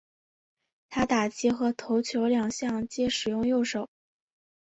[0.89, 3.87] 他打击和投球两项皆使用右手。